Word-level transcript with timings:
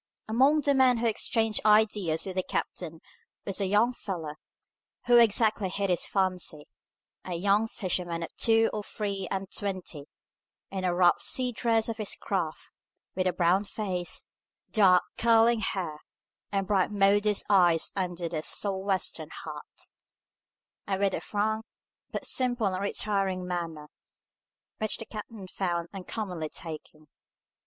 Among 0.27 0.61
the 0.61 0.73
men 0.73 0.97
who 0.97 1.05
exchanged 1.05 1.61
ideas 1.63 2.25
with 2.25 2.35
the 2.35 2.41
captain 2.41 3.01
was 3.45 3.61
a 3.61 3.67
young 3.67 3.93
fellow, 3.93 4.33
who 5.05 5.17
exactly 5.17 5.69
hit 5.69 5.91
his 5.91 6.07
fancy, 6.07 6.67
a 7.23 7.35
young 7.35 7.67
fisherman 7.67 8.23
of 8.23 8.35
two 8.35 8.71
or 8.73 8.81
three 8.81 9.27
and 9.29 9.47
twenty, 9.51 10.05
in 10.71 10.81
the 10.81 10.95
rough 10.95 11.21
sea 11.21 11.51
dress 11.51 11.87
of 11.87 11.97
his 11.97 12.15
craft, 12.15 12.71
with 13.13 13.27
a 13.27 13.31
brown 13.31 13.63
face, 13.63 14.25
dark 14.71 15.03
curling 15.19 15.59
hair, 15.59 15.99
and 16.51 16.65
bright, 16.65 16.89
modest 16.91 17.45
eyes 17.47 17.91
under 17.95 18.23
his 18.27 18.47
Sou'wester 18.47 19.27
hat, 19.45 19.87
and 20.87 20.99
with 20.99 21.13
a 21.13 21.21
frank, 21.21 21.63
but 22.09 22.25
simple 22.25 22.65
and 22.73 22.81
retiring 22.81 23.45
manner, 23.45 23.87
which 24.79 24.97
the 24.97 25.05
captain 25.05 25.47
found 25.47 25.89
uncommonly 25.93 26.49
taking. 26.49 27.05